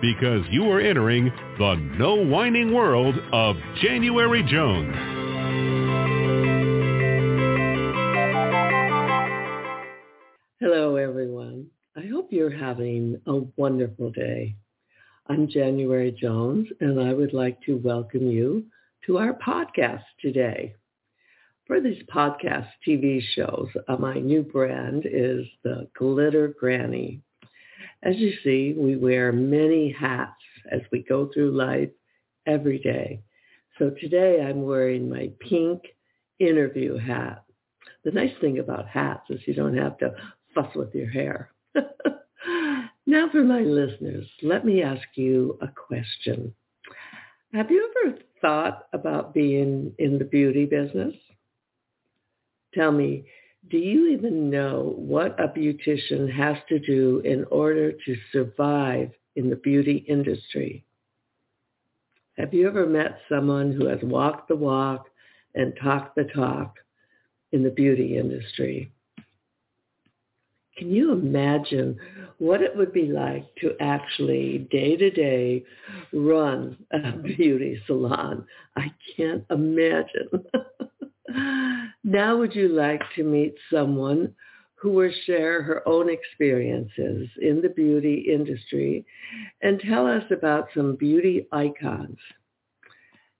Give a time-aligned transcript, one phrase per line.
[0.00, 4.94] because you are entering the no whining world of January Jones.
[10.60, 11.66] Hello, everyone.
[11.96, 14.56] I hope you're having a wonderful day.
[15.26, 18.66] I'm January Jones, and I would like to welcome you
[19.06, 20.74] to our podcast today.
[21.66, 27.22] For these podcast TV shows, uh, my new brand is the Glitter Granny.
[28.04, 30.32] As you see, we wear many hats
[30.70, 31.88] as we go through life
[32.46, 33.22] every day.
[33.78, 35.82] So today I'm wearing my pink
[36.38, 37.44] interview hat.
[38.04, 40.14] The nice thing about hats is you don't have to
[40.54, 41.50] fuss with your hair.
[43.06, 46.54] now for my listeners, let me ask you a question.
[47.54, 51.14] Have you ever thought about being in the beauty business?
[52.74, 53.24] Tell me,
[53.70, 59.48] do you even know what a beautician has to do in order to survive in
[59.50, 60.84] the beauty industry?
[62.36, 65.06] Have you ever met someone who has walked the walk
[65.54, 66.74] and talked the talk
[67.52, 68.92] in the beauty industry?
[70.76, 71.96] Can you imagine
[72.38, 75.64] what it would be like to actually day to day
[76.12, 78.44] run a beauty salon?
[78.76, 80.28] I can't imagine.
[82.04, 84.34] now would you like to meet someone
[84.76, 89.06] who will share her own experiences in the beauty industry
[89.62, 92.18] and tell us about some beauty icons?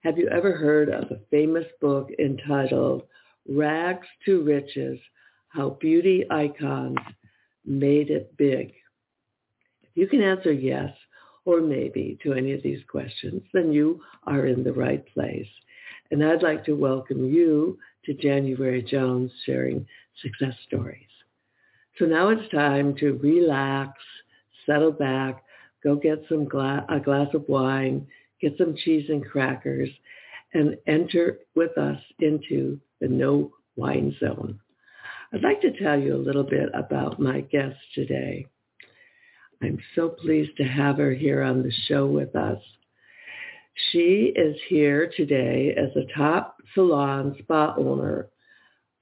[0.01, 3.03] Have you ever heard of a famous book entitled
[3.47, 4.99] Rags to Riches,
[5.49, 6.97] How Beauty Icons
[7.67, 8.73] Made It Big?
[9.83, 10.91] If you can answer yes
[11.45, 15.49] or maybe to any of these questions, then you are in the right place.
[16.11, 19.87] And I'd like to welcome you to January Jones sharing
[20.23, 21.01] success stories.
[21.99, 23.93] So now it's time to relax,
[24.67, 25.45] settle back,
[25.83, 28.07] go get some gla- a glass of wine,
[28.41, 29.91] get some cheese and crackers,
[30.53, 34.59] and enter with us into the no wine zone.
[35.33, 38.47] I'd like to tell you a little bit about my guest today.
[39.63, 42.59] I'm so pleased to have her here on the show with us.
[43.91, 48.29] She is here today as a top salon spa owner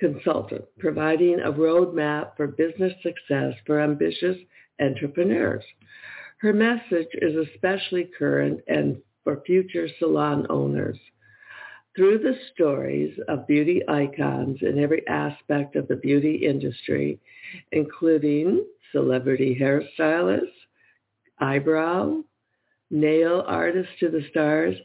[0.01, 4.37] consultant, providing a roadmap for business success for ambitious
[4.81, 5.65] entrepreneurs.
[6.39, 10.99] Her message is especially current and for future salon owners.
[11.95, 17.21] Through the stories of beauty icons in every aspect of the beauty industry,
[17.73, 20.49] including celebrity hairstylists,
[21.39, 22.23] eyebrow,
[22.93, 24.77] nail artists to the stars,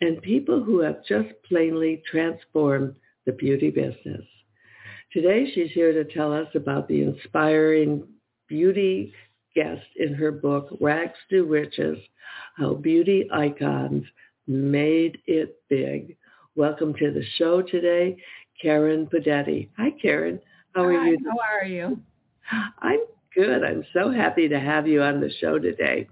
[0.00, 4.26] and people who have just plainly transformed the beauty business.
[5.12, 8.06] Today she's here to tell us about the inspiring
[8.48, 9.12] beauty
[9.54, 11.96] guest in her book, Rags to Riches,
[12.56, 14.04] How Beauty Icons
[14.48, 16.16] Made It Big.
[16.56, 18.16] Welcome to the show today,
[18.60, 19.68] Karen Pudetti.
[19.76, 20.40] Hi, Karen.
[20.74, 21.18] How are Hi, you?
[21.30, 22.00] How are you?
[22.80, 23.00] I'm
[23.34, 23.62] good.
[23.62, 26.08] I'm so happy to have you on the show today.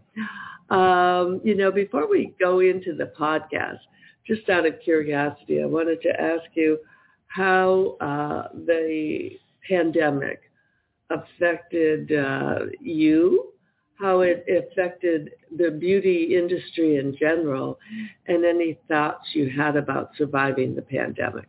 [0.73, 3.81] Um, you know, before we go into the podcast,
[4.27, 6.79] just out of curiosity, I wanted to ask you
[7.27, 9.31] how uh, the
[9.69, 10.41] pandemic
[11.11, 13.53] affected uh, you,
[14.01, 17.79] how it affected the beauty industry in general,
[18.27, 21.49] and any thoughts you had about surviving the pandemic.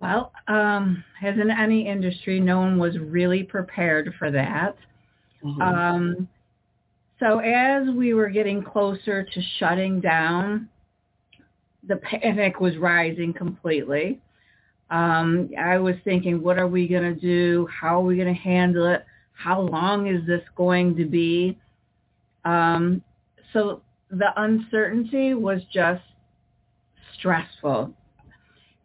[0.00, 4.76] Well, um, as in any industry, no one was really prepared for that.
[5.44, 5.62] Mm-hmm.
[5.62, 6.28] Um,
[7.18, 10.68] so as we were getting closer to shutting down,
[11.86, 14.20] the panic was rising completely.
[14.90, 17.68] Um, I was thinking, what are we going to do?
[17.68, 19.04] How are we going to handle it?
[19.32, 21.58] How long is this going to be?
[22.44, 23.02] Um,
[23.52, 26.02] so the uncertainty was just
[27.18, 27.92] stressful.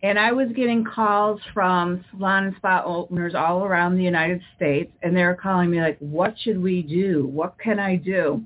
[0.03, 4.91] And I was getting calls from salon and spa owners all around the United States,
[5.03, 7.27] and they were calling me like, what should we do?
[7.27, 8.43] What can I do?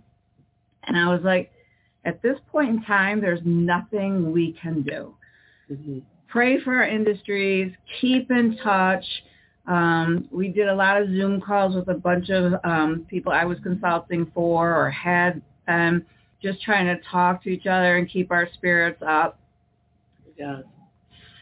[0.83, 1.51] And I was like,
[2.03, 5.15] at this point in time, there's nothing we can do.
[5.71, 5.99] Mm-hmm.
[6.27, 7.71] Pray for our industries.
[8.01, 9.05] Keep in touch.
[9.65, 13.45] Um, we did a lot of Zoom calls with a bunch of um, people I
[13.45, 16.05] was consulting for or had um,
[16.43, 19.39] just trying to talk to each other and keep our spirits up.
[20.37, 20.57] Yeah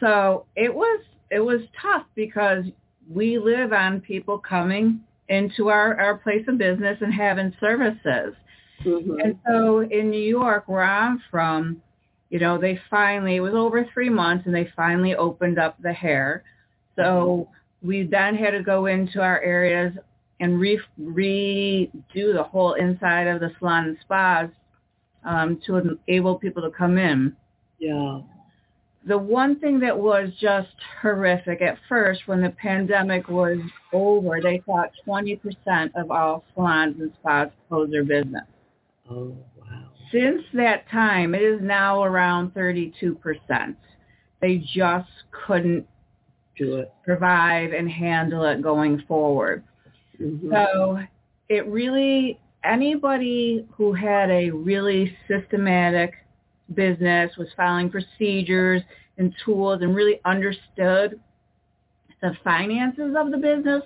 [0.00, 1.00] so it was
[1.30, 2.64] it was tough because
[3.10, 8.34] we live on people coming into our, our place of business and having services.
[8.84, 9.20] Mm-hmm.
[9.20, 11.82] And so in New York, where I'm from,
[12.30, 15.92] you know, they finally, it was over three months and they finally opened up the
[15.92, 16.44] hair.
[16.96, 17.48] So
[17.82, 19.94] we then had to go into our areas
[20.40, 24.50] and re- redo the whole inside of the salon and spas
[25.24, 27.34] um, to enable people to come in.
[27.78, 28.20] Yeah
[29.06, 33.58] the one thing that was just horrific at first when the pandemic was
[33.92, 35.40] over, they thought 20%
[35.94, 38.44] of all salons and spas closed their business.
[39.10, 39.90] Oh, wow.
[40.10, 43.76] Since that time, it is now around 32%.
[44.40, 45.10] They just
[45.46, 45.86] couldn't
[46.56, 49.64] do it, survive and handle it going forward.
[50.20, 50.52] Mm-hmm.
[50.52, 51.00] So
[51.48, 56.14] it really, anybody who had a really systematic
[56.72, 58.82] business, was following procedures
[59.18, 61.20] and tools and really understood
[62.22, 63.82] the finances of the business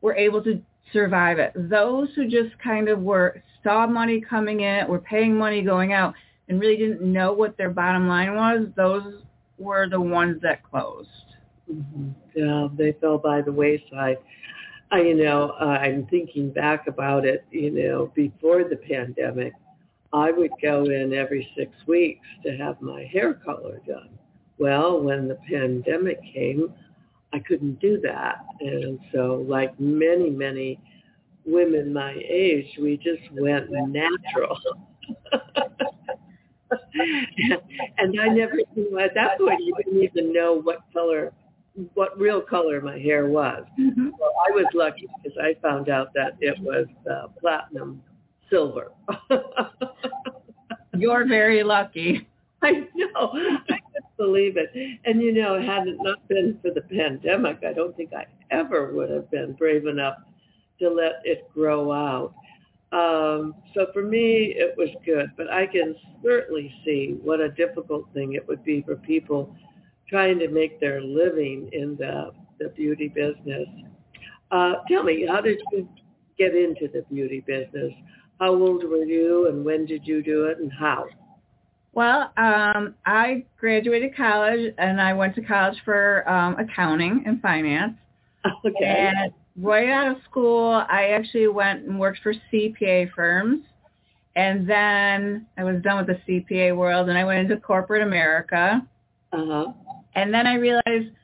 [0.00, 0.62] were able to
[0.92, 1.52] survive it.
[1.56, 6.14] Those who just kind of were saw money coming in, were paying money going out,
[6.48, 9.22] and really didn't know what their bottom line was, those
[9.58, 11.08] were the ones that closed.
[11.72, 12.10] Mm-hmm.
[12.36, 14.18] Yeah, they fell by the wayside.
[14.92, 17.44] I, you know, uh, I'm thinking back about it.
[17.50, 19.54] You know, before the pandemic,
[20.12, 24.10] I would go in every six weeks to have my hair color done.
[24.58, 26.72] Well, when the pandemic came,
[27.32, 28.44] I couldn't do that.
[28.60, 30.80] And so like many, many
[31.44, 34.58] women my age, we just went natural.
[37.98, 41.32] and I never, you know, at that point, you didn't even know what color,
[41.94, 43.64] what real color my hair was.
[43.78, 44.08] Mm-hmm.
[44.18, 48.02] So I was lucky because I found out that it was uh, platinum
[48.50, 48.92] silver.
[50.96, 52.28] You're very lucky.
[52.62, 53.32] I know.
[53.34, 54.70] I couldn't believe it.
[55.04, 58.92] And you know, had it not been for the pandemic, I don't think I ever
[58.92, 60.16] would have been brave enough
[60.80, 62.34] to let it grow out.
[62.92, 68.04] Um, so for me, it was good, but I can certainly see what a difficult
[68.14, 69.54] thing it would be for people
[70.08, 73.68] trying to make their living in the, the beauty business.
[74.50, 75.88] Uh, tell me, how did you
[76.38, 77.92] get into the beauty business?
[78.40, 81.06] How old were you and when did you do it and how?
[81.92, 87.94] Well, um, I graduated college and I went to college for um, accounting and finance.
[88.64, 88.84] Okay.
[88.84, 93.64] And right out of school, I actually went and worked for CPA firms.
[94.36, 98.86] And then I was done with the CPA world and I went into corporate America.
[99.32, 99.72] Uh-huh.
[100.14, 101.14] And then I realized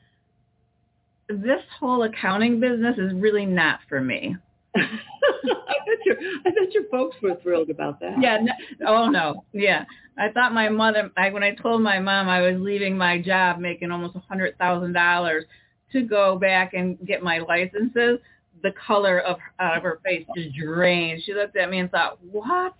[1.29, 4.35] this whole accounting business is really not for me.
[4.75, 6.15] I bet your
[6.45, 8.15] I bet your folks were thrilled about that.
[8.21, 8.39] Yeah.
[8.39, 8.53] No,
[8.87, 9.45] oh no.
[9.53, 9.85] Yeah.
[10.17, 11.11] I thought my mother.
[11.17, 14.57] I, when I told my mom I was leaving my job, making almost a hundred
[14.57, 15.45] thousand dollars,
[15.91, 18.19] to go back and get my licenses,
[18.61, 21.21] the color of out of her face just drained.
[21.25, 22.73] She looked at me and thought, "What?"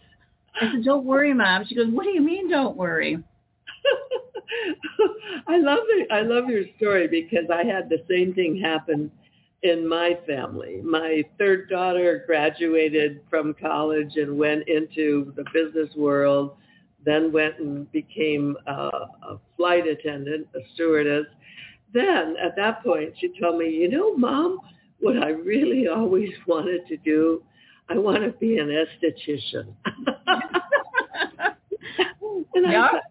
[0.59, 3.17] I said, "Don't worry, mom." She goes, "What do you mean, don't worry?"
[5.47, 6.07] I love it.
[6.11, 9.11] I love your story because I had the same thing happen
[9.63, 10.81] in my family.
[10.83, 16.57] My third daughter graduated from college and went into the business world,
[17.05, 21.25] then went and became a, a flight attendant, a stewardess.
[21.93, 24.59] Then at that point, she told me, you know, mom,
[24.99, 27.41] what I really always wanted to do,
[27.89, 29.73] I want to be an esthetician.
[32.53, 33.01] and I thought,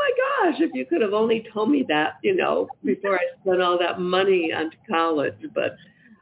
[0.00, 3.24] oh my gosh, if you could have only told me that, you know, before I
[3.42, 5.34] spent all that money on college.
[5.54, 5.76] But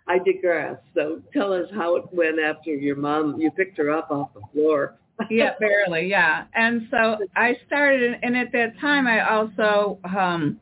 [0.06, 0.76] I digress.
[0.94, 4.40] So tell us how it went after your mom, you picked her up off the
[4.52, 4.96] floor.
[5.30, 6.44] yeah, barely, yeah.
[6.54, 10.60] And so I started, and at that time I also um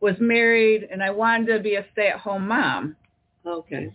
[0.00, 2.96] was married, and I wanted to be a stay-at-home mom.
[3.46, 3.90] Okay.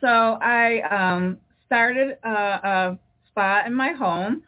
[0.00, 4.42] So I um started a, a spa in my home,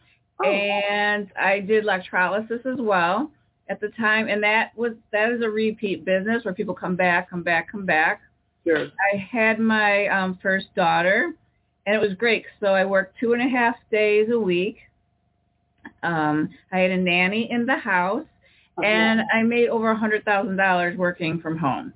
[0.45, 0.49] oh.
[0.49, 3.31] and I did electrolysis as well
[3.69, 7.31] at the time, and that was that is a repeat business where people come back,
[7.31, 8.21] come back, come back.
[8.67, 8.89] Sure.
[9.13, 11.35] I had my um, first daughter,
[11.87, 12.45] and it was great.
[12.61, 14.79] So I worked two and a half days a week.
[16.03, 18.27] Um, I had a nanny in the house,
[18.77, 18.87] uh-huh.
[18.87, 21.93] and I made over a hundred thousand dollars working from home.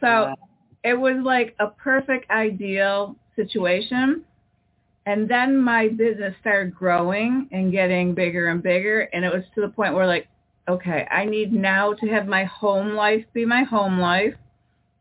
[0.00, 0.36] So wow.
[0.84, 4.24] it was like a perfect ideal situation.
[5.06, 9.02] And then my business started growing and getting bigger and bigger.
[9.12, 10.28] And it was to the point where like,
[10.68, 14.34] okay, I need now to have my home life be my home life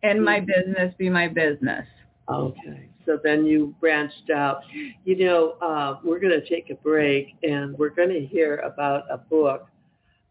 [0.03, 1.85] and my business be my business.
[2.29, 2.89] Okay.
[3.05, 4.61] So then you branched out.
[5.05, 9.03] You know, uh, we're going to take a break and we're going to hear about
[9.09, 9.67] a book,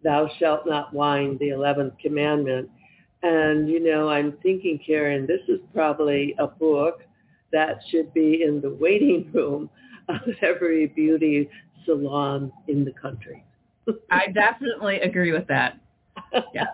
[0.03, 2.71] Thou Shalt Not Whine, the 11th Commandment.
[3.23, 7.03] And, you know, I'm thinking, Karen, this is probably a book
[7.53, 9.71] that should be in the waiting room
[10.09, 11.49] of every beauty
[11.85, 13.45] salon in the country.
[14.11, 15.79] I definitely agree with that.
[16.55, 16.69] Yes.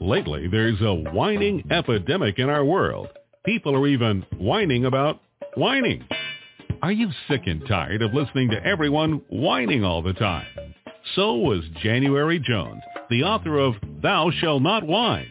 [0.00, 3.08] Lately, there's a whining epidemic in our world.
[3.44, 5.20] People are even whining about
[5.56, 6.06] whining.
[6.82, 10.46] Are you sick and tired of listening to everyone whining all the time?
[11.14, 15.30] So was January Jones, the author of Thou Shall Not Whine,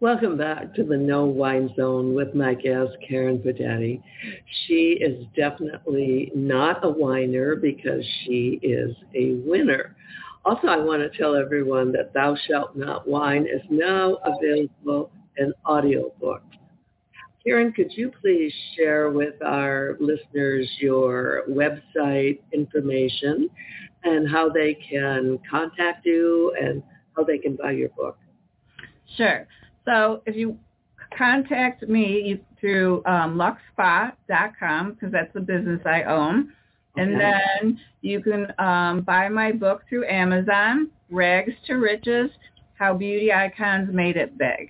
[0.00, 4.00] Welcome back to the No Wine Zone with my guest, Karen Pudetti.
[4.64, 9.96] She is definitely not a whiner because she is a winner.
[10.44, 15.52] Also, I want to tell everyone that Thou Shalt Not Whine is now available in
[15.66, 16.44] audiobook.
[17.44, 23.50] Karen, could you please share with our listeners your website information
[24.04, 26.84] and how they can contact you and
[27.16, 28.16] how they can buy your book?
[29.16, 29.44] Sure.
[29.88, 30.58] So if you
[31.16, 36.52] contact me through um, luxspa.com, because that's the business I own,
[36.92, 37.02] okay.
[37.02, 42.30] and then you can um, buy my book through Amazon, Rags to Riches,
[42.74, 44.68] How Beauty Icons Made It Big.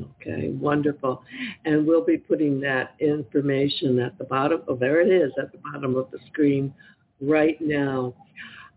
[0.00, 1.22] Okay, wonderful.
[1.66, 4.62] And we'll be putting that information at the bottom.
[4.66, 6.72] Oh, there it is at the bottom of the screen
[7.20, 8.14] right now.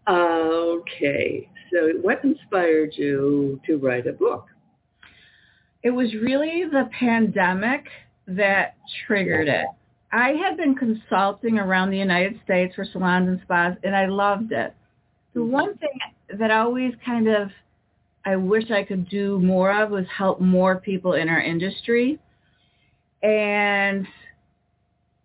[0.06, 4.48] Okay, so what inspired you to write a book?
[5.86, 7.86] It was really the pandemic
[8.28, 8.76] that
[9.06, 9.68] triggered it.
[10.12, 14.52] I had been consulting around the United States for salons and spas, and I loved
[14.52, 14.74] it.
[15.36, 15.52] The mm-hmm.
[15.52, 16.00] one thing
[16.40, 17.50] that I always kind of
[18.26, 22.18] I wish I could do more of was help more people in our industry.
[23.22, 24.08] And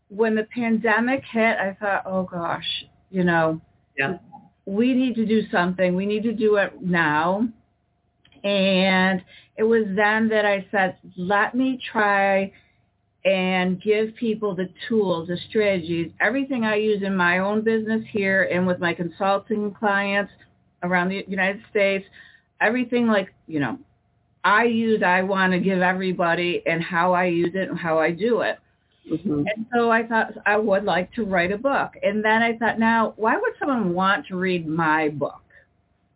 [0.08, 3.62] when the pandemic hit, I thought, oh gosh, you know,
[3.96, 4.18] yeah.
[4.66, 5.96] we need to do something.
[5.96, 7.48] We need to do it now.
[8.44, 9.22] And
[9.56, 12.52] it was then that I said, let me try
[13.24, 18.44] and give people the tools, the strategies, everything I use in my own business here
[18.44, 20.32] and with my consulting clients
[20.82, 22.06] around the United States,
[22.60, 23.78] everything like, you know,
[24.42, 28.10] I use, I want to give everybody and how I use it and how I
[28.10, 28.58] do it.
[29.10, 29.44] Mm-hmm.
[29.54, 31.92] And so I thought I would like to write a book.
[32.02, 35.42] And then I thought, now, why would someone want to read my book?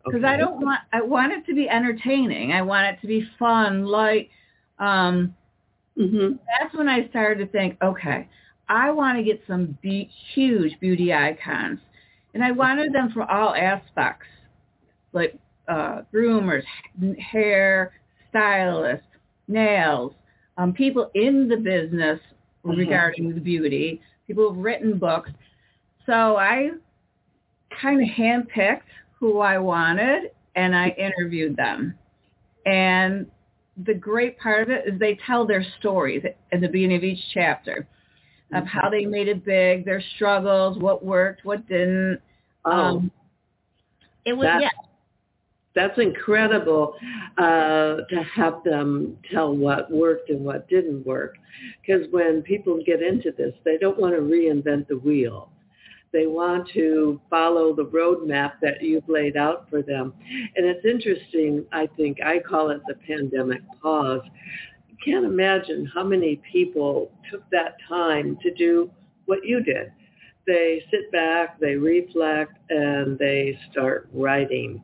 [0.05, 0.33] Because okay.
[0.33, 2.51] I don't want I want it to be entertaining.
[2.51, 4.29] I want it to be fun, light.
[4.79, 5.35] Um,
[5.97, 6.35] mm-hmm.
[6.59, 8.27] That's when I started to think, okay,
[8.69, 11.79] I want to get some be- huge beauty icons,
[12.33, 14.27] and I wanted them for all aspects,
[15.13, 16.63] like uh, groomers,
[17.19, 17.93] hair,
[18.29, 19.07] stylists,
[19.47, 20.13] nails,
[20.57, 22.19] um, people in the business
[22.65, 22.77] mm-hmm.
[22.77, 25.31] regarding the beauty, people who've written books.
[26.05, 26.69] So I
[27.81, 28.81] kind of handpicked
[29.25, 31.95] who I wanted and I interviewed them.
[32.67, 33.25] And
[33.85, 37.23] the great part of it is they tell their stories at the beginning of each
[37.33, 37.87] chapter
[38.53, 38.67] of mm-hmm.
[38.67, 42.19] how they made it big, their struggles, what worked, what didn't.
[42.65, 43.11] Oh, um,
[44.25, 44.69] it was yeah.
[45.73, 46.93] That's incredible
[47.37, 51.35] uh, to have them tell what worked and what didn't work.
[51.81, 55.49] Because when people get into this, they don't want to reinvent the wheel.
[56.15, 60.13] They want to follow the roadmap that you've laid out for them.
[60.55, 64.21] And it's interesting, I think, I call it the pandemic pause.
[64.87, 68.89] You can't imagine how many people took that time to do
[69.25, 69.91] what you did.
[70.47, 74.81] They sit back, they reflect, and they start writing.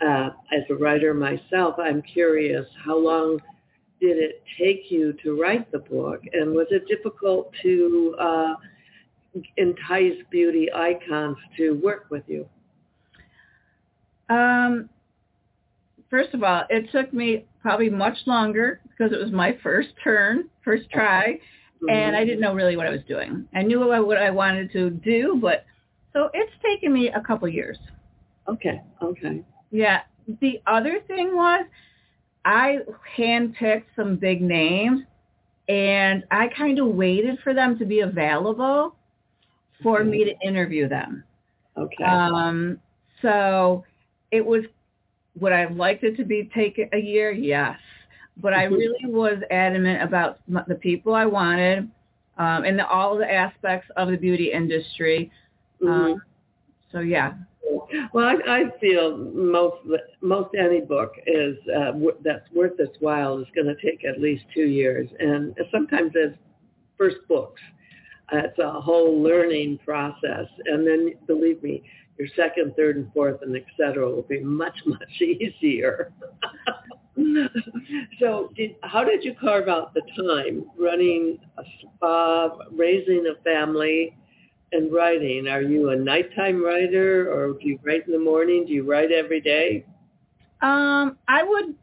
[0.00, 3.40] Uh, as a writer myself, I'm curious, how long
[4.00, 6.20] did it take you to write the book?
[6.32, 8.54] And was it difficult to uh,
[9.56, 12.48] entice beauty icons to work with you?
[14.28, 14.88] Um,
[16.10, 20.48] first of all, it took me probably much longer because it was my first turn,
[20.64, 21.38] first try,
[21.82, 21.90] mm-hmm.
[21.90, 23.46] and I didn't know really what I was doing.
[23.54, 25.64] I knew what I wanted to do, but
[26.12, 27.78] so it's taken me a couple years.
[28.48, 29.44] Okay, okay.
[29.70, 30.00] Yeah.
[30.40, 31.66] The other thing was
[32.44, 32.78] I
[33.16, 35.02] handpicked some big names
[35.68, 38.96] and I kind of waited for them to be available
[39.82, 41.24] for me to interview them.
[41.76, 42.04] Okay.
[42.04, 42.78] Um,
[43.22, 43.84] so
[44.30, 44.64] it was,
[45.38, 47.30] would I have liked it to be take a year?
[47.30, 47.78] Yes.
[48.40, 51.90] But I really was adamant about the people I wanted
[52.38, 55.30] um, and the, all the aspects of the beauty industry.
[55.82, 56.12] Mm-hmm.
[56.12, 56.22] Um,
[56.92, 57.34] so yeah.
[58.14, 59.76] Well, I, I feel most
[60.22, 61.92] most any book is uh,
[62.24, 66.32] that's worth its while is going to take at least two years, and sometimes as
[66.96, 67.60] first books,
[68.32, 70.46] it's a whole learning process.
[70.66, 71.82] And then, believe me,
[72.18, 76.12] your second, third, and fourth, and et cetera, will be much, much easier.
[78.20, 84.16] so did, how did you carve out the time running a spa, raising a family,
[84.72, 85.48] and writing?
[85.48, 88.66] Are you a nighttime writer or do you write in the morning?
[88.66, 89.84] Do you write every day?
[90.60, 91.74] Um, I would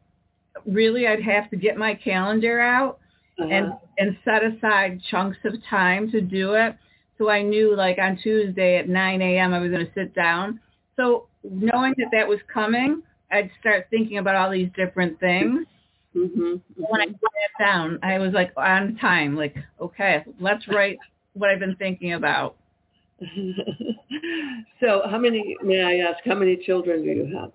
[0.66, 3.00] really, I'd have to get my calendar out
[3.40, 3.50] uh-huh.
[3.50, 6.76] and and set aside chunks of time to do it.
[7.18, 9.54] So I knew like on Tuesday at 9 a.m.
[9.54, 10.60] I was going to sit down.
[10.96, 15.66] So knowing that that was coming, I'd start thinking about all these different things.
[16.16, 16.84] Mm-hmm, mm-hmm.
[16.90, 20.98] When I sat down, I was like on time, like, okay, let's write
[21.34, 22.56] what I've been thinking about.
[24.80, 27.52] so how many, may I ask, how many children do you have?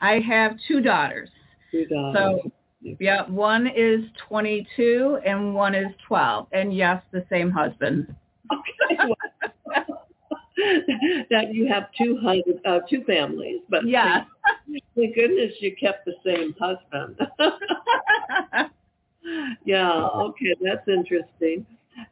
[0.00, 1.28] I have two daughters.
[1.70, 2.42] Two daughters.
[2.44, 6.46] So yeah, one is 22 and one is 12.
[6.52, 8.14] And yes, the same husband.
[8.52, 9.14] Okay.
[11.30, 14.24] that you have two husband, uh, two families, but yeah,
[14.96, 17.18] thank goodness you kept the same husband.
[19.64, 21.64] yeah, okay, that's interesting.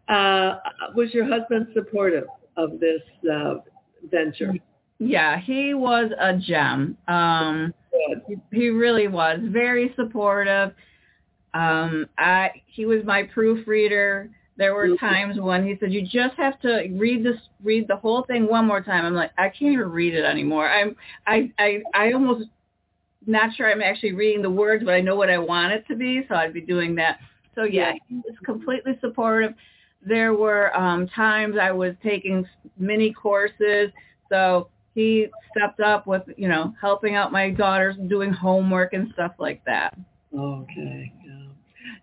[0.08, 0.56] Uh,
[0.94, 2.26] was your husband supportive
[2.56, 3.54] of this uh,
[4.10, 4.54] venture?
[4.98, 6.96] Yeah, he was a gem.
[7.08, 7.74] Um,
[8.28, 10.72] he, he really was very supportive.
[11.54, 14.30] Um, I he was my proofreader.
[14.58, 15.06] There were mm-hmm.
[15.06, 18.66] times when he said, "You just have to read this, read the whole thing one
[18.66, 20.68] more time." I'm like, I can't even read it anymore.
[20.68, 22.48] I'm, I, I, I almost
[23.26, 25.96] not sure I'm actually reading the words, but I know what I want it to
[25.96, 27.18] be, so I'd be doing that.
[27.54, 29.54] So yeah, he was completely supportive.
[30.02, 32.46] There were um, times I was taking
[32.78, 33.90] mini courses,
[34.30, 39.32] so he stepped up with, you know, helping out my daughters doing homework and stuff
[39.38, 39.96] like that.
[40.36, 41.12] Okay.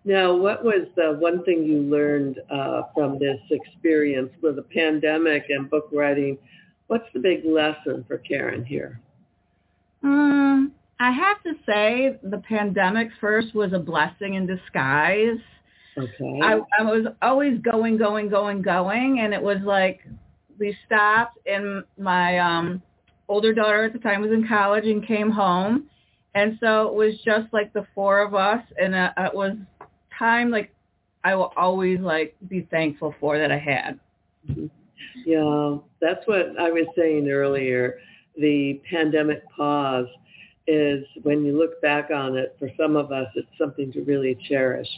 [0.04, 5.46] Now, what was the one thing you learned uh, from this experience with the pandemic
[5.48, 6.38] and book writing?
[6.86, 9.00] What's the big lesson for Karen here?
[10.04, 15.40] Um, I have to say the pandemic first was a blessing in disguise.
[15.98, 16.40] Okay.
[16.42, 20.00] I, I was always going, going, going, going, and it was like
[20.58, 22.82] we stopped and my um
[23.28, 25.88] older daughter at the time was in college and came home
[26.34, 29.56] and so it was just like the four of us and uh, it was
[30.18, 30.70] time like
[31.24, 33.98] I will always like be thankful for that I had.
[34.48, 34.66] Mm-hmm.
[35.24, 37.98] Yeah, that's what I was saying earlier.
[38.36, 40.06] The pandemic pause
[40.66, 44.36] is when you look back on it, for some of us, it's something to really
[44.48, 44.88] cherish.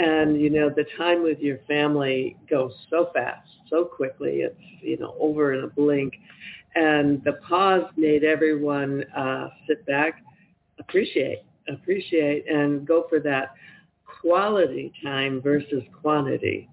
[0.00, 4.40] And, you know, the time with your family goes so fast, so quickly.
[4.40, 6.14] It's, you know, over in a blink.
[6.74, 10.22] And the pause made everyone uh, sit back,
[10.78, 13.52] appreciate, appreciate, and go for that
[14.22, 16.68] quality time versus quantity.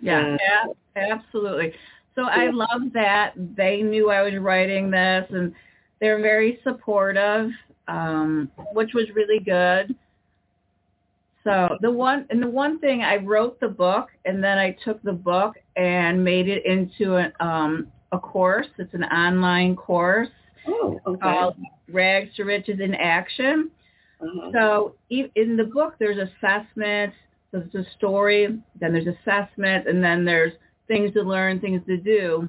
[0.00, 1.72] Yeah, uh, absolutely.
[2.14, 5.54] So I love that they knew I was writing this and
[6.00, 7.50] they're very supportive,
[7.88, 9.94] um, which was really good.
[11.46, 15.00] So the one and the one thing I wrote the book and then I took
[15.04, 18.66] the book and made it into an, um, a course.
[18.78, 20.28] It's an online course
[20.66, 21.20] oh, okay.
[21.20, 21.56] called
[21.88, 23.70] Rags to Riches in Action.
[24.20, 24.50] Uh-huh.
[24.52, 27.14] So in the book, there's assessments.
[27.52, 30.52] So there's a story, then there's assessment, and then there's
[30.88, 32.48] things to learn, things to do.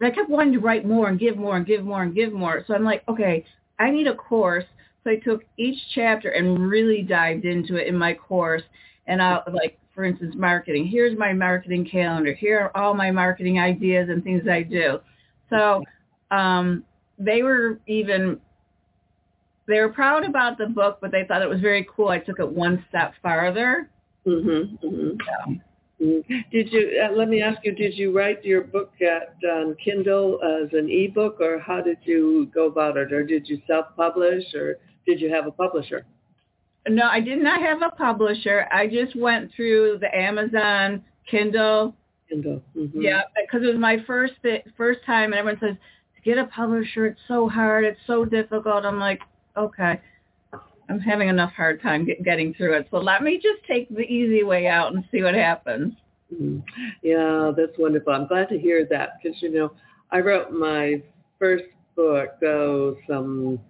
[0.00, 2.34] And I kept wanting to write more and give more and give more and give
[2.34, 2.62] more.
[2.66, 3.46] So I'm like, okay,
[3.78, 4.66] I need a course.
[5.04, 8.62] So I took each chapter and really dived into it in my course.
[9.06, 10.86] And I like, for instance, marketing.
[10.86, 12.34] Here's my marketing calendar.
[12.34, 15.00] Here are all my marketing ideas and things I do.
[15.48, 15.82] So
[16.30, 16.84] um,
[17.18, 18.38] they were even
[19.66, 22.08] they were proud about the book, but they thought it was very cool.
[22.08, 23.88] I took it one step farther.
[24.26, 24.78] Mhm.
[24.82, 25.18] mhm.
[26.00, 26.32] Mm-hmm.
[26.50, 27.02] Did you?
[27.04, 27.74] Uh, let me ask you.
[27.74, 32.50] Did you write your book at um, Kindle as an ebook, or how did you
[32.54, 33.12] go about it?
[33.12, 36.04] Or did you self-publish, or did you have a publisher?
[36.88, 38.66] No, I did not have a publisher.
[38.72, 41.94] I just went through the Amazon Kindle.
[42.28, 42.62] Kindle.
[42.76, 43.02] Mm-hmm.
[43.02, 44.34] Yeah, because it was my first
[44.76, 45.76] first time, and everyone says
[46.16, 48.84] to get a publisher, it's so hard, it's so difficult.
[48.84, 49.20] I'm like,
[49.56, 50.00] okay,
[50.88, 52.88] I'm having enough hard time get, getting through it.
[52.90, 55.94] So let me just take the easy way out and see what happens.
[56.34, 56.60] Mm-hmm.
[57.02, 58.12] Yeah, that's wonderful.
[58.12, 59.72] I'm glad to hear that because, you know,
[60.10, 61.02] I wrote my
[61.38, 63.60] first book, oh, some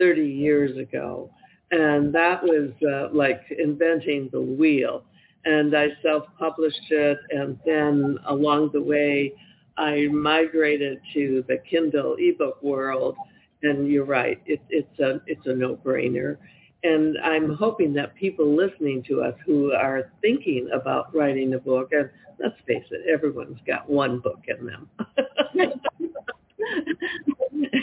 [0.00, 1.30] 30 years ago.
[1.70, 5.04] And that was uh, like inventing the wheel.
[5.44, 7.18] And I self-published it.
[7.30, 9.32] And then along the way,
[9.78, 13.16] I migrated to the Kindle ebook world
[13.62, 14.40] and you're right.
[14.46, 16.36] It, it's a it's a no-brainer.
[16.82, 21.90] And I'm hoping that people listening to us who are thinking about writing a book,
[21.92, 22.08] and
[22.38, 24.88] let's face it, everyone's got one book in them.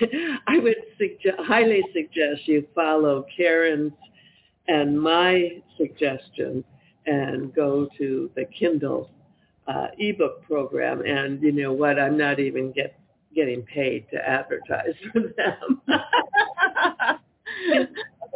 [0.47, 3.93] I would suggest, highly suggest you follow Karen's
[4.67, 6.63] and my suggestion
[7.05, 9.09] and go to the Kindle
[9.67, 11.01] uh, ebook program.
[11.05, 11.99] And you know what?
[11.99, 12.99] I'm not even get
[13.35, 15.81] getting paid to advertise for them.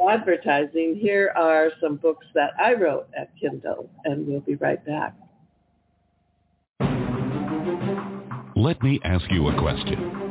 [0.10, 5.16] Advertising, here are some books that I wrote at Kindle, and we'll be right back.
[8.56, 10.31] Let me ask you a question.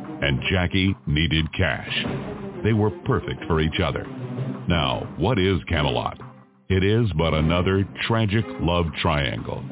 [0.21, 2.05] and Jackie needed cash.
[2.63, 4.05] They were perfect for each other.
[4.67, 6.19] Now, what is Camelot?
[6.69, 9.63] It is but another tragic love triangle.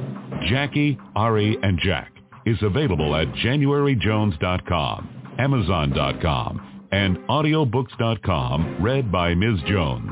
[0.47, 2.11] Jackie, Ari, and Jack
[2.45, 9.59] is available at januaryjones.com, amazon.com, and audiobooks.com, read by Ms.
[9.67, 10.11] Jones.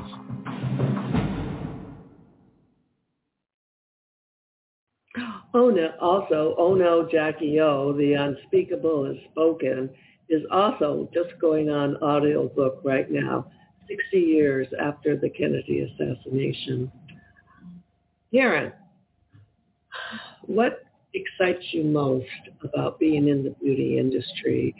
[5.54, 9.90] Oh no, also, Oh No, Jackie O, The Unspeakable is Spoken,
[10.30, 13.48] is also just going on audiobook right now,
[13.88, 16.92] 60 years after the Kennedy assassination.
[18.32, 18.74] Karen,
[20.42, 22.26] what excites you most
[22.64, 24.76] about being in the beauty industry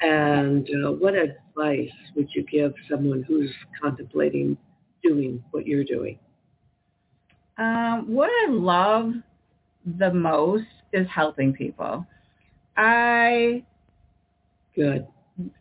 [0.00, 4.56] and uh, what advice would you give someone who's contemplating
[5.02, 6.18] doing what you're doing?
[7.58, 9.12] Um, what I love
[9.98, 12.06] the most is helping people.
[12.76, 13.62] I
[14.74, 15.06] good.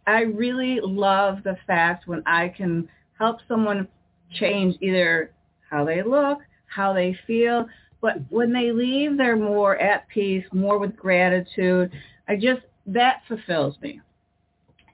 [0.06, 3.88] I really love the fact when I can help someone
[4.32, 5.32] change either
[5.70, 7.68] how they look, how they feel,
[8.02, 11.92] but when they leave, they're more at peace, more with gratitude.
[12.28, 14.02] I just that fulfills me.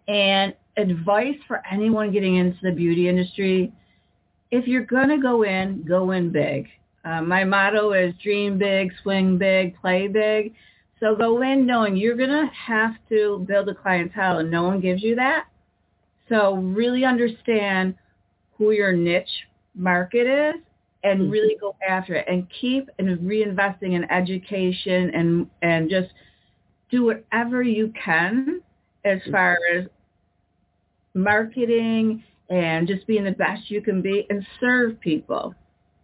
[0.07, 3.73] And advice for anyone getting into the beauty industry,
[4.51, 6.67] if you're going to go in, go in big.
[7.03, 10.53] Uh, my motto is dream big, swing big, play big.
[10.99, 14.81] So go in knowing you're going to have to build a clientele and no one
[14.81, 15.45] gives you that.
[16.27, 17.95] So really understand
[18.57, 19.29] who your niche
[19.75, 20.61] market is
[21.03, 21.31] and mm-hmm.
[21.31, 26.09] really go after it and keep and reinvesting in education and and just
[26.91, 28.61] do whatever you can
[29.05, 29.31] as mm-hmm.
[29.31, 29.85] far as
[31.13, 35.55] marketing and just being the best you can be and serve people.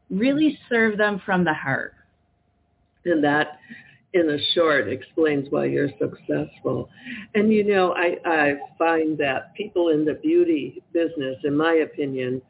[0.10, 1.93] Really serve them from the heart.
[3.03, 3.60] And that
[4.15, 6.89] in a short explains why you're successful.
[7.36, 12.41] And you know, I, I find that people in the beauty business, in my opinion,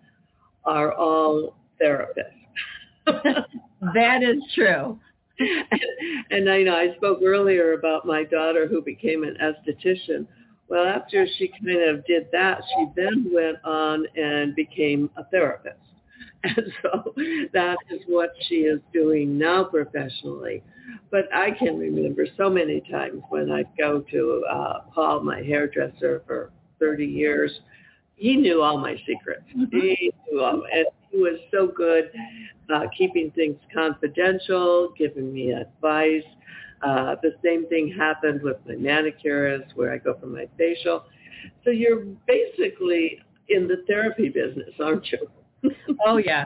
[0.63, 2.45] are all therapists.
[3.08, 4.99] that is true.
[5.39, 5.82] and,
[6.30, 10.28] and I know I spoke earlier about my daughter who became an esthetician.
[10.67, 15.80] Well, after she kind of did that, she then went on and became a therapist.
[16.45, 17.13] And so
[17.53, 20.63] that is what she is doing now professionally.
[21.12, 26.21] But I can remember so many times when I'd go to uh, Paul, my hairdresser
[26.27, 27.51] for 30 years,
[28.15, 29.45] he knew all my secrets.
[29.55, 29.79] Mm-hmm.
[29.79, 32.12] He knew all, and he was so good
[32.73, 36.23] uh, keeping things confidential, giving me advice.
[36.81, 41.05] Uh, the same thing happened with my manicurist where I go for my facial.
[41.63, 45.27] So you're basically in the therapy business, aren't you?
[46.06, 46.45] Oh yeah,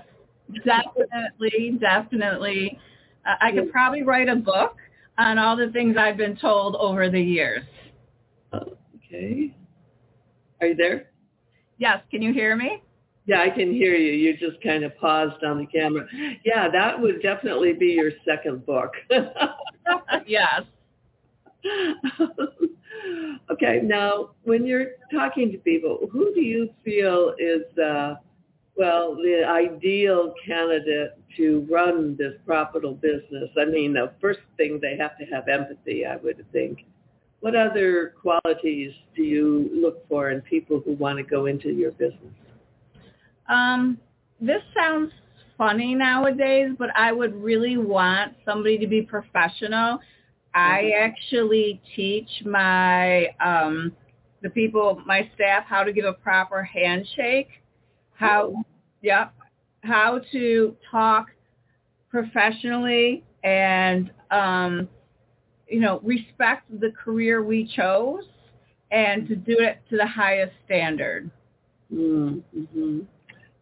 [0.66, 2.80] definitely, definitely.
[3.26, 4.78] Uh, I could probably write a book
[5.18, 7.64] on all the things I've been told over the years.
[8.54, 9.54] Okay.
[10.62, 11.10] Are you there?
[11.78, 12.02] Yes.
[12.12, 12.82] Can you hear me?
[13.26, 14.12] Yeah, I can hear you.
[14.12, 16.08] You just kind of paused on the camera.
[16.44, 18.94] Yeah, that would definitely be your second book.
[20.26, 20.64] yes.
[23.52, 28.16] okay, now when you're talking to people, who do you feel is uh,
[28.76, 34.96] well, the ideal candidate to run this profitable business, I mean, the first thing they
[34.98, 36.86] have to have empathy, I would think.
[37.42, 41.92] What other qualities do you look for in people who want to go into your
[41.92, 42.34] business?
[43.48, 43.98] Um,
[44.40, 45.12] this sounds
[45.58, 50.00] funny nowadays, but I would really want somebody to be professional.
[50.54, 51.12] I mm-hmm.
[51.12, 53.94] actually teach my um,
[54.42, 57.50] the people, my staff, how to give a proper handshake
[58.20, 58.54] how
[59.02, 59.30] yeah
[59.84, 61.28] how to talk
[62.10, 64.90] professionally and um,
[65.68, 68.26] you know respect the career we chose
[68.92, 71.30] and to do it to the highest standard.
[71.94, 73.00] Mm-hmm.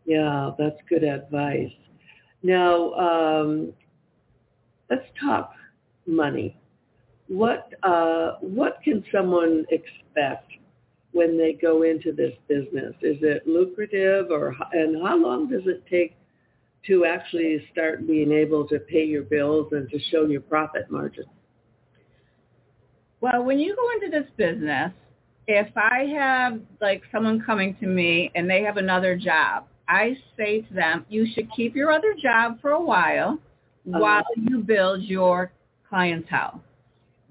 [0.06, 1.72] Yeah, that's good advice.
[2.44, 3.74] Now, um,
[4.90, 5.52] let's talk
[6.06, 6.58] money.
[7.28, 10.50] What uh, what can someone expect
[11.12, 12.94] when they go into this business?
[13.02, 16.16] Is it lucrative or, and how long does it take
[16.88, 21.26] to actually start being able to pay your bills and to show your profit margin?
[23.20, 24.92] Well, when you go into this business,
[25.48, 30.62] if I have like someone coming to me and they have another job, I say
[30.62, 33.40] to them, you should keep your other job for a while
[33.88, 34.00] uh-huh.
[34.00, 35.52] while you build your
[35.88, 36.62] clientele.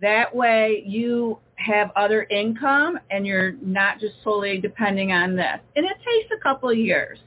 [0.00, 5.58] That way you have other income and you're not just solely depending on this.
[5.74, 7.18] And it takes a couple of years.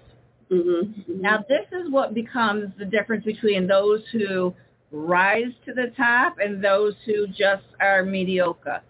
[0.51, 0.69] Mm-hmm.
[0.69, 1.21] mm-hmm.
[1.21, 4.53] Now this is what becomes the difference between those who
[4.91, 8.81] rise to the top and those who just are mediocre.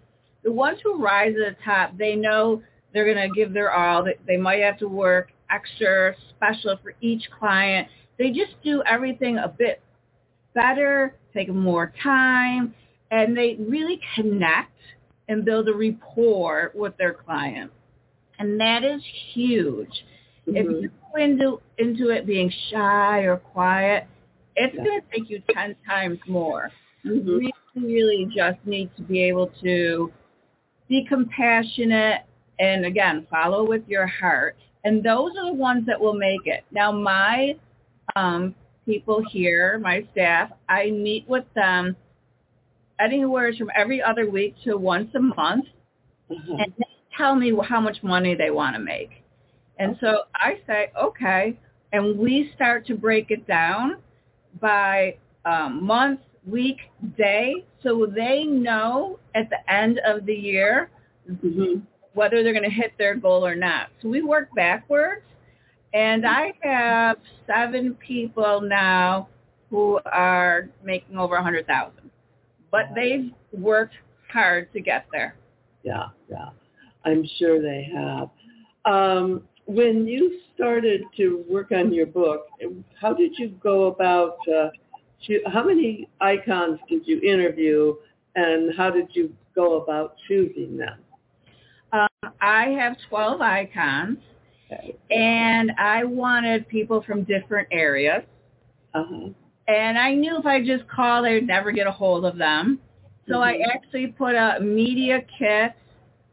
[0.44, 2.62] The ones who rise to the top, they know
[2.94, 4.06] they're going to give their all.
[4.26, 7.88] They might have to work extra special for each client.
[8.18, 9.82] They just do everything a bit
[10.54, 12.74] better, take more time,
[13.12, 14.72] and they really connect
[15.30, 17.72] and build a rapport with their client.
[18.40, 19.02] And that is
[19.34, 20.04] huge.
[20.48, 20.58] Mm-hmm.
[20.58, 24.08] If you go into, into it being shy or quiet,
[24.56, 24.84] it's yeah.
[24.84, 26.72] going to take you 10 times more.
[27.06, 27.30] Mm-hmm.
[27.30, 30.12] You really, really just need to be able to
[30.90, 32.24] be compassionate
[32.60, 34.58] and again, follow with your heart.
[34.84, 36.66] And those are the ones that will make it.
[36.72, 37.56] Now my
[38.16, 38.54] um,
[38.86, 41.96] people here, my staff, I meet with them
[43.00, 45.66] anywhere from every other week to once a month,
[46.30, 46.52] mm-hmm.
[46.52, 46.86] and they
[47.18, 49.24] tell me how much money they want to make.
[49.78, 51.58] And so I say, okay,
[51.92, 53.98] and we start to break it down
[54.60, 56.78] by um, month, week,
[57.18, 60.90] day, so they know at the end of the year
[61.30, 61.80] mm-hmm.
[62.14, 63.88] whether they're going to hit their goal or not.
[64.02, 65.24] So we work backwards,
[65.94, 69.30] and I have seven people now
[69.70, 72.09] who are making over a hundred thousand
[72.72, 73.96] but they've worked
[74.32, 75.36] hard to get there.
[75.84, 76.50] Yeah, yeah.
[77.06, 78.30] I'm sure they have.
[78.86, 82.48] Um, when you started to work on your book,
[83.00, 84.70] how did you go about, uh,
[85.48, 87.96] how many icons did you interview
[88.36, 91.00] and how did you go about choosing them?
[91.92, 94.18] Um, I have 12 icons
[94.72, 94.96] Okay.
[95.10, 98.24] And I wanted people from different areas.
[98.94, 99.30] Uh-huh.
[99.70, 102.80] And I knew if I just called, I would never get a hold of them.
[103.28, 103.44] So mm-hmm.
[103.44, 105.74] I actually put a media kit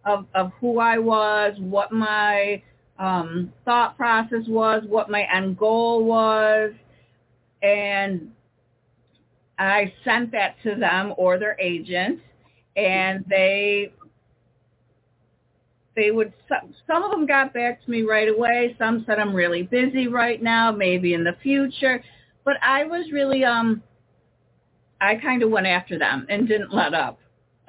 [0.06, 2.62] of, of who I was, what my
[2.98, 6.72] um, thought process was, what my end goal was,
[7.62, 8.32] and
[9.58, 12.20] I sent that to them or their agent,
[12.76, 13.92] and they
[15.94, 18.76] they would some, some of them got back to me right away.
[18.78, 22.02] Some said I'm really busy right now, maybe in the future.
[22.46, 23.82] But I was really um
[25.00, 27.18] I kind of went after them and didn't let up.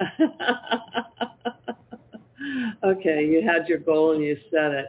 [2.84, 4.86] okay, you had your goal and you set it.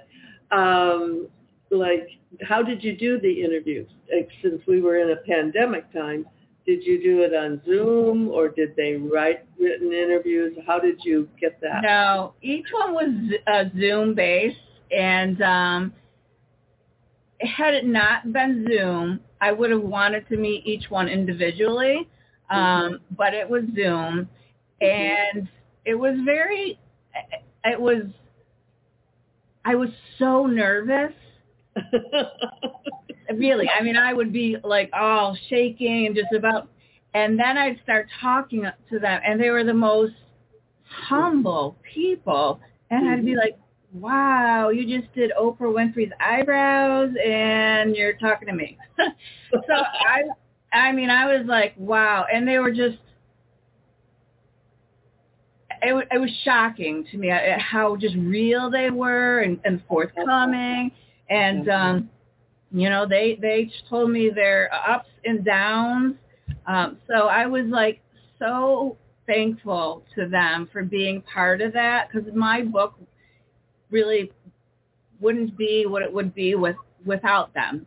[0.52, 1.28] Um,
[1.72, 2.08] like,
[2.42, 3.90] how did you do the interviews?
[4.14, 6.26] Like, since we were in a pandemic time,
[6.66, 10.58] did you do it on Zoom or did they write written interviews?
[10.66, 11.82] How did you get that?
[11.84, 13.10] No, each one was
[13.48, 14.56] uh, Zoom based,
[14.92, 15.94] and um,
[17.42, 22.08] had it not been Zoom, I would have wanted to meet each one individually,
[22.50, 22.96] um, mm-hmm.
[23.18, 24.28] but it was Zoom,
[24.82, 25.48] and
[25.86, 26.80] it was very,
[27.64, 28.04] it was,
[29.66, 31.14] I was so nervous.
[33.34, 36.68] really, I mean, I would be like all shaking and just about,
[37.14, 40.14] and then I'd start talking to them, and they were the most
[41.08, 43.40] humble people, and I'd be mm-hmm.
[43.40, 43.60] like,
[43.94, 48.78] wow, you just did Oprah Winfrey's eyebrows and you're talking to me.
[48.98, 52.26] so I, I mean, I was like, wow.
[52.32, 52.98] And they were just,
[55.82, 60.92] it, it was shocking to me uh, how just real they were and, and forthcoming.
[61.30, 61.70] And, mm-hmm.
[61.72, 62.10] um,
[62.72, 66.16] you know, they, they told me their ups and downs.
[66.68, 68.02] Um, so I was like
[68.38, 72.96] so thankful to them for being part of that because my book
[73.92, 74.32] really
[75.20, 76.76] wouldn't be what it would be with
[77.06, 77.86] without them.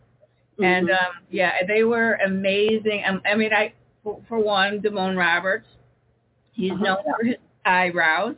[0.55, 0.65] Mm-hmm.
[0.65, 3.03] And um, yeah, they were amazing.
[3.07, 5.67] Um, I mean, I for, for one, Damone Roberts,
[6.53, 6.83] he's uh-huh.
[6.83, 8.35] known for his eyebrows,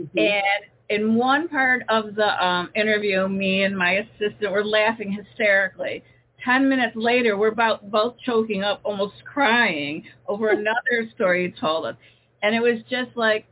[0.00, 0.18] mm-hmm.
[0.18, 6.02] and in one part of the um, interview, me and my assistant were laughing hysterically.
[6.44, 11.86] Ten minutes later, we're about both choking up, almost crying over another story he told
[11.86, 11.96] us,
[12.42, 13.46] and it was just like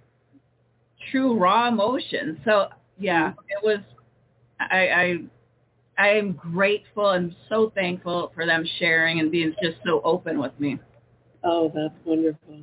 [1.11, 2.40] true raw emotion.
[2.44, 2.68] So
[2.99, 3.79] yeah, it was.
[4.61, 5.19] I, I
[5.99, 10.59] I am grateful and so thankful for them sharing and being just so open with
[10.61, 10.79] me.
[11.43, 12.63] Oh, that's wonderful.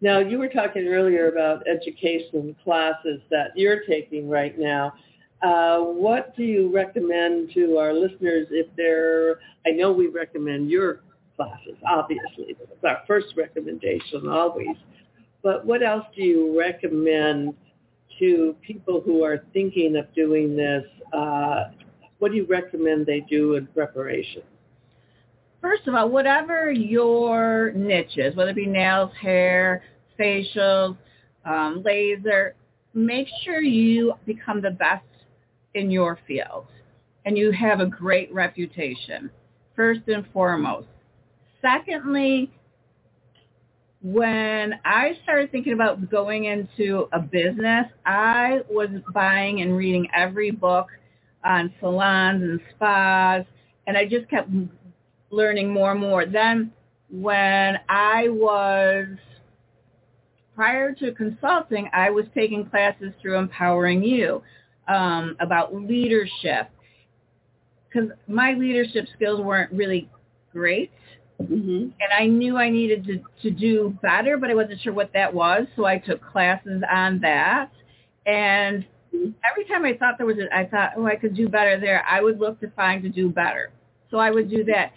[0.00, 4.92] Now, you were talking earlier about education classes that you're taking right now.
[5.40, 11.00] Uh, what do you recommend to our listeners if they're, I know we recommend your
[11.36, 12.56] classes, obviously.
[12.58, 14.76] That's our first recommendation always.
[15.42, 17.54] But what else do you recommend
[18.18, 21.64] to people who are thinking of doing this, uh,
[22.18, 24.42] what do you recommend they do in preparation?
[25.60, 29.82] First of all, whatever your niche is, whether it be nails, hair,
[30.18, 30.96] facials,
[31.44, 32.54] um, laser,
[32.92, 35.04] make sure you become the best
[35.74, 36.66] in your field
[37.24, 39.30] and you have a great reputation,
[39.74, 40.86] first and foremost.
[41.62, 42.50] Secondly,
[44.04, 50.50] when I started thinking about going into a business, I was buying and reading every
[50.50, 50.88] book
[51.42, 53.46] on salons and spas,
[53.86, 54.50] and I just kept
[55.30, 56.26] learning more and more.
[56.26, 56.70] Then
[57.10, 59.06] when I was,
[60.54, 64.42] prior to consulting, I was taking classes through Empowering You
[64.86, 66.68] um, about leadership
[67.88, 70.10] because my leadership skills weren't really
[70.52, 70.92] great.
[71.42, 71.88] Mm-hmm.
[72.00, 75.32] And I knew I needed to, to do better, but I wasn't sure what that
[75.32, 75.66] was.
[75.76, 77.70] So I took classes on that.
[78.26, 81.78] And every time I thought there was, a, I thought, oh, I could do better
[81.78, 82.04] there.
[82.08, 83.70] I would look to find to do better.
[84.10, 84.92] So I would do that.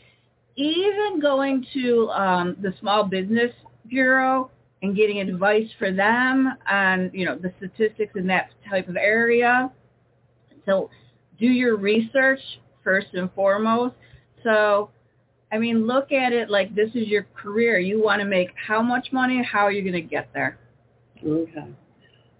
[0.55, 3.51] Even going to um, the Small Business
[3.87, 4.49] Bureau
[4.81, 9.71] and getting advice for them on, you know, the statistics in that type of area.
[10.65, 10.89] So
[11.39, 12.39] do your research
[12.83, 13.95] first and foremost.
[14.43, 14.89] So
[15.51, 17.79] I mean, look at it like this is your career.
[17.79, 19.41] You want to make how much money?
[19.43, 20.59] How are you going to get there?
[21.25, 21.67] Okay.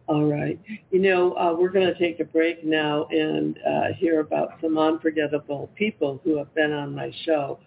[0.08, 0.60] All right.
[0.92, 4.78] You know, uh, we're going to take a break now and uh, hear about some
[4.78, 7.60] unforgettable people who have been on my show.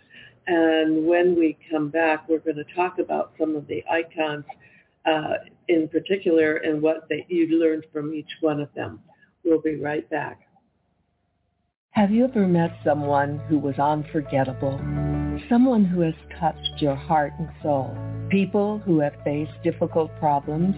[0.47, 4.45] And when we come back, we're going to talk about some of the icons
[5.07, 5.34] uh,
[5.68, 9.01] in particular and what they, you learned from each one of them.
[9.45, 10.41] We'll be right back.
[11.91, 14.80] Have you ever met someone who was unforgettable?
[15.49, 17.97] Someone who has touched your heart and soul?
[18.30, 20.74] People who have faced difficult problems?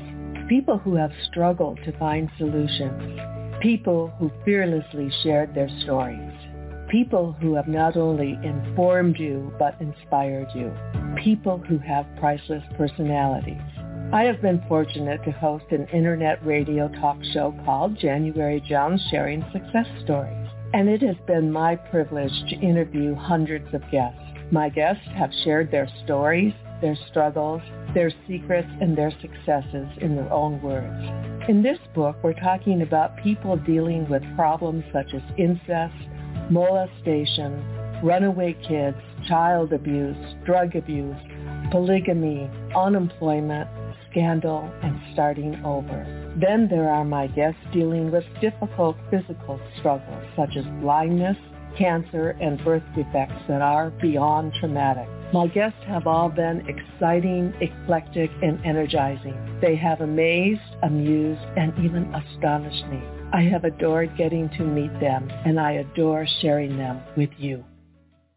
[0.48, 3.20] People who have struggled to find solutions?
[3.60, 6.32] People who fearlessly shared their stories.
[6.90, 10.72] People who have not only informed you, but inspired you.
[11.22, 13.60] People who have priceless personalities.
[14.12, 19.44] I have been fortunate to host an internet radio talk show called January Jones Sharing
[19.52, 20.48] Success Stories.
[20.74, 24.18] And it has been my privilege to interview hundreds of guests.
[24.50, 27.62] My guests have shared their stories, their struggles,
[27.94, 31.48] their secrets, and their successes in their own words.
[31.48, 35.94] In this book, we're talking about people dealing with problems such as incest,
[36.50, 37.64] molestation,
[38.02, 38.96] runaway kids,
[39.28, 41.16] child abuse, drug abuse,
[41.70, 43.68] polygamy, unemployment,
[44.10, 46.34] scandal, and starting over.
[46.40, 51.36] Then there are my guests dealing with difficult physical struggles such as blindness,
[51.76, 55.08] cancer, and birth defects that are beyond traumatic.
[55.32, 59.58] My guests have all been exciting, eclectic, and energizing.
[59.60, 63.02] They have amazed, amused, and even astonished me.
[63.32, 67.64] I have adored getting to meet them, and I adore sharing them with you.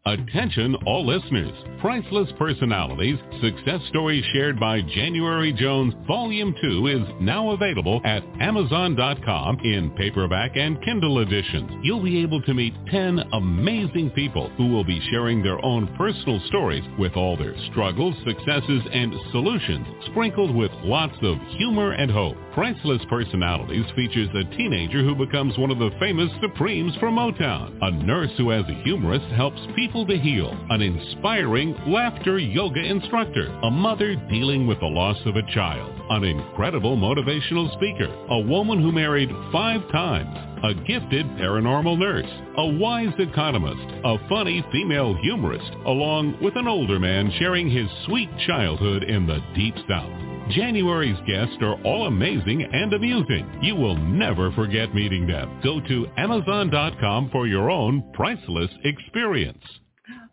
[0.06, 1.50] Attention all listeners.
[1.80, 9.58] Priceless Personalities, Success Stories Shared by January Jones, Volume 2 is now available at Amazon.com
[9.64, 11.68] in paperback and Kindle editions.
[11.82, 16.40] You'll be able to meet 10 amazing people who will be sharing their own personal
[16.46, 22.36] stories with all their struggles, successes, and solutions, sprinkled with lots of humor and hope.
[22.56, 27.90] Priceless Personalities features a teenager who becomes one of the famous Supremes from Motown, a
[27.90, 33.70] nurse who as a humorist helps people to heal, an inspiring laughter yoga instructor, a
[33.70, 38.90] mother dealing with the loss of a child, an incredible motivational speaker, a woman who
[38.90, 40.34] married five times,
[40.64, 42.24] a gifted paranormal nurse,
[42.56, 48.30] a wise economist, a funny female humorist, along with an older man sharing his sweet
[48.46, 50.35] childhood in the deep south.
[50.50, 53.58] January's guests are all amazing and amusing.
[53.62, 55.60] You will never forget meeting them.
[55.64, 59.62] Go to Amazon.com for your own priceless experience.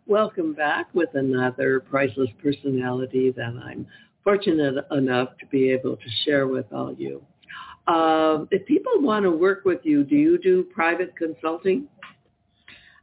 [0.06, 3.88] Welcome back with another priceless personality that I'm
[4.22, 7.20] fortunate enough to be able to share with all you.
[7.88, 11.88] Um, if people want to work with you, do you do private consulting?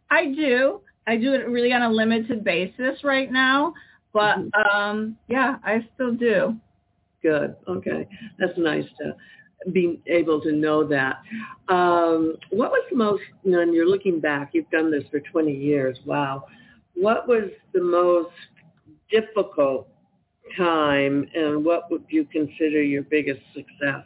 [0.10, 0.80] I do.
[1.08, 3.74] I do it really on a limited basis right now,
[4.14, 4.78] but mm-hmm.
[4.78, 6.56] um, yeah, I still do.
[7.22, 7.56] Good.
[7.68, 8.08] Okay.
[8.40, 9.16] That's nice to
[9.72, 11.22] be able to know that.
[11.70, 15.20] Um, what was the most, you know, and you're looking back, you've done this for
[15.20, 16.00] 20 years.
[16.06, 16.46] Wow.
[16.96, 18.32] What was the most
[19.12, 19.88] difficult
[20.58, 24.06] time and what would you consider your biggest success?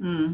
[0.00, 0.32] Hmm.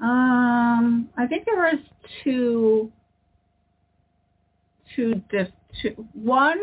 [0.00, 1.78] Um, I think there was
[2.24, 2.90] two,
[4.96, 5.48] two, diff,
[5.80, 6.58] two one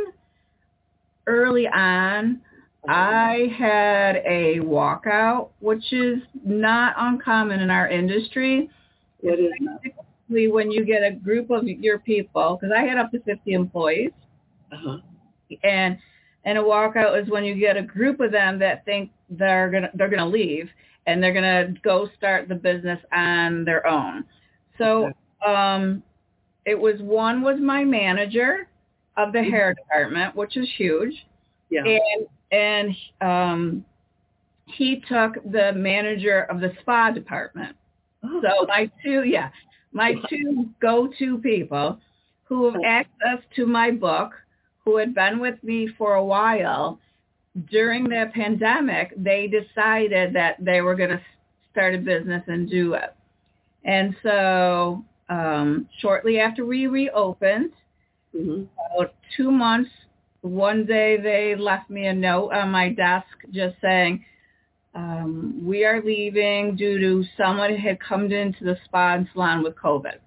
[1.29, 2.41] early on,
[2.87, 8.69] I had a walkout, which is not uncommon in our industry.
[9.21, 9.51] It is
[9.83, 13.51] basically when you get a group of your people, because I had up to 50
[13.51, 14.11] employees,
[14.71, 14.97] uh-huh.
[15.63, 15.97] and
[16.45, 19.91] and a walkout is when you get a group of them that think they're gonna
[19.93, 20.69] they're gonna leave
[21.05, 24.23] and they're gonna go start the business on their own.
[24.77, 25.11] So
[25.45, 26.01] um,
[26.65, 28.68] it was one was my manager
[29.19, 31.13] of the hair department, which is huge.
[31.69, 31.83] Yeah.
[31.85, 33.85] And and um,
[34.65, 37.75] he took the manager of the spa department.
[38.23, 38.41] Oh.
[38.41, 39.49] So my two, yeah,
[39.91, 41.99] my two go-to people
[42.45, 44.31] who have access to my book,
[44.83, 46.99] who had been with me for a while,
[47.69, 51.21] during the pandemic, they decided that they were going to
[51.71, 53.13] start a business and do it.
[53.83, 57.71] And so um, shortly after we reopened,
[58.35, 58.63] Mm-hmm.
[58.95, 59.89] About two months,
[60.41, 64.23] one day they left me a note on my desk just saying,
[64.95, 69.75] um, we are leaving due to someone had come into the spa and salon with
[69.75, 70.17] COVID.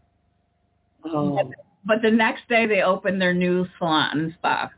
[1.05, 1.39] Oh.
[1.85, 4.71] But, the next day they opened their new salon and spa.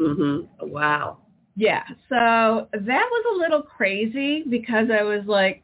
[0.00, 0.70] Mm-hmm.
[0.70, 1.18] Wow.
[1.56, 1.82] Yeah.
[2.08, 5.62] So that was a little crazy because I was like,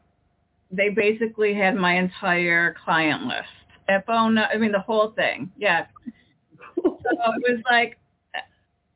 [0.71, 3.47] they basically had my entire client list.
[3.87, 5.51] That phone, I mean, the whole thing.
[5.57, 5.85] Yeah
[7.09, 7.97] so it was like,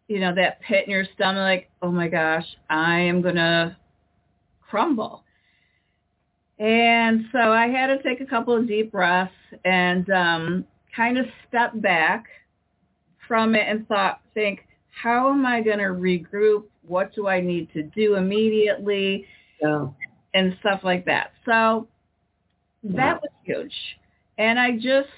[0.08, 3.78] you know, that pit in your stomach, like, oh my gosh, I am going to
[4.62, 5.24] crumble.
[6.58, 9.32] And so I had to take a couple of deep breaths
[9.64, 12.26] and um, kind of step back
[13.28, 16.64] from it and thought, think, how am I going to regroup?
[16.86, 19.26] What do I need to do immediately?
[19.62, 19.88] Yeah.
[20.34, 21.32] And stuff like that.
[21.46, 21.88] So
[22.84, 23.74] that was huge.
[24.38, 25.10] And I just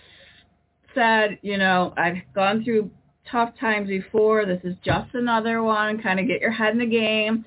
[0.94, 2.90] said, you know, I've gone through
[3.30, 4.46] tough times before.
[4.46, 6.02] This is just another one.
[6.02, 7.46] Kind of get your head in the game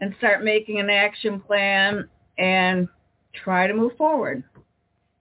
[0.00, 2.08] and start making an action plan
[2.38, 2.88] and
[3.32, 4.42] try to move forward.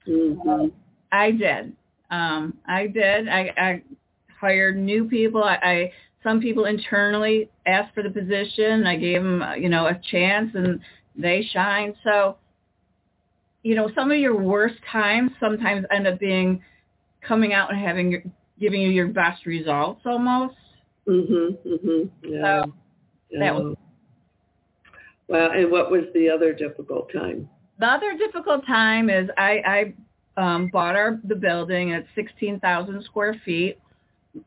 [0.08, 0.68] Mm-hmm.
[1.12, 1.74] I did.
[2.10, 3.28] Um, I did.
[3.28, 3.84] I, I
[4.40, 5.44] hired new people.
[5.44, 5.92] I, I
[6.24, 8.88] some people internally asked for the position.
[8.88, 10.80] I gave them, you know, a chance, and
[11.16, 11.96] they shined.
[12.04, 12.38] So,
[13.62, 16.62] you know, some of your worst times sometimes end up being
[17.28, 18.24] coming out and having your,
[18.60, 20.56] giving you your best results almost.
[21.08, 21.58] Mhm.
[21.66, 22.10] Mhm.
[22.24, 22.64] Yeah.
[22.66, 23.76] So that was
[25.28, 27.50] Well, and what was the other difficult time?
[27.80, 29.94] the other difficult time is I,
[30.38, 33.80] I um, bought our the building at sixteen thousand square feet.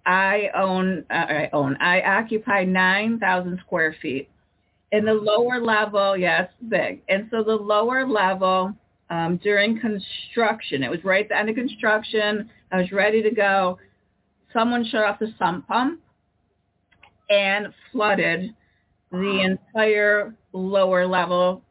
[0.05, 4.29] I own uh, I own I occupy nine thousand square feet.
[4.93, 7.03] In the lower level, yes, big.
[7.09, 8.73] And so the lower level
[9.11, 12.49] um, during construction, it was right at the end of construction.
[12.73, 13.79] I was ready to go.
[14.53, 16.01] Someone shut off the sump pump
[17.31, 18.55] and flooded
[19.11, 19.41] the
[19.75, 21.63] entire lower level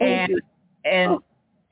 [0.00, 0.40] and
[0.84, 1.22] and Oh,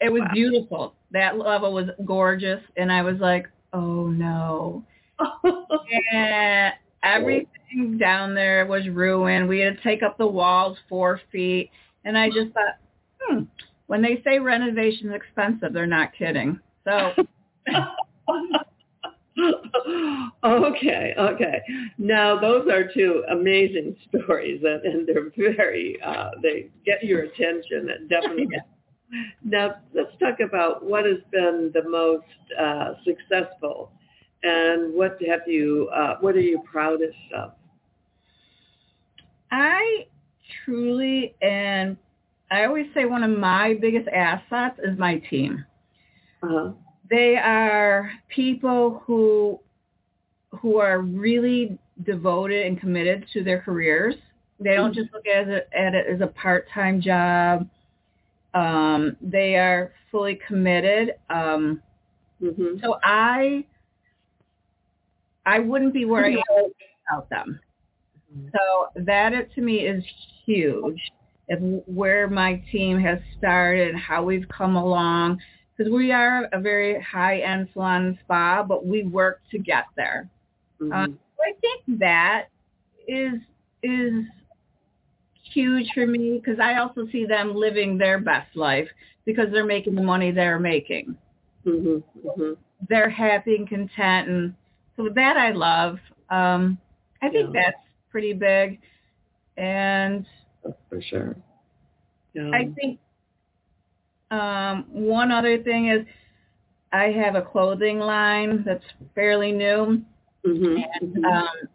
[0.00, 0.30] it was wow.
[0.34, 0.94] beautiful.
[1.12, 4.84] That level was gorgeous and I was like, "Oh no."
[6.12, 9.48] And everything down there was ruined.
[9.48, 11.70] We had to take up the walls 4 feet
[12.04, 12.76] and I just thought,
[13.20, 13.42] "Hmm,
[13.86, 17.12] when they say renovation is expensive, they're not kidding." So,
[20.44, 21.62] okay, okay.
[21.98, 27.90] Now those are two amazing stories, and, and they're very uh, they get your attention
[27.90, 28.48] and definitely.
[29.44, 32.24] Now let's talk about what has been the most
[32.60, 33.92] uh, successful,
[34.42, 35.88] and what have you?
[35.94, 37.52] Uh, what are you proudest of?
[39.52, 40.06] I
[40.64, 41.96] truly and
[42.50, 45.64] I always say one of my biggest assets is my team.
[46.42, 46.72] Uh-huh.
[47.10, 49.60] They are people who
[50.60, 54.14] who are really devoted and committed to their careers.
[54.58, 57.68] They don't just look at it, at it as a part-time job.
[58.54, 61.14] Um, they are fully committed.
[61.28, 61.82] Um,
[62.42, 62.78] Mm-hmm.
[62.82, 63.64] so I
[65.46, 66.42] I wouldn't be where I am
[67.08, 67.60] without them.
[68.52, 70.04] So that it to me is
[70.44, 71.00] huge.
[71.48, 75.40] If where my team has started, how we've come along,
[75.76, 80.28] because we are a very high end salon spa, but we work to get there.
[80.80, 80.92] Mhm.
[80.92, 82.48] Um, I think that
[83.08, 83.40] is
[83.82, 84.24] is
[85.52, 88.88] huge for me because I also see them living their best life
[89.24, 91.16] because they're making the money they're making.
[91.64, 92.02] Mhm.
[92.24, 92.56] Mhm.
[92.88, 94.54] They're happy and content, and
[94.96, 96.00] so that I love.
[96.30, 96.78] Um,
[97.22, 97.62] I think Yeah.
[97.62, 98.80] that's pretty big,
[99.56, 100.26] and
[100.64, 101.36] That's for sure.
[102.34, 102.50] Yeah.
[102.52, 102.98] I think
[104.30, 106.06] um, one other thing is
[106.92, 110.02] I have a clothing line that's fairly new,
[110.44, 110.84] Mhm.
[111.00, 111.24] and Mhm.
[111.24, 111.68] um,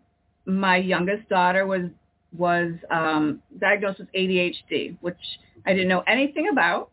[0.45, 1.89] my youngest daughter was
[2.37, 5.19] was um, diagnosed with ADHD, which
[5.65, 6.89] I didn't know anything about.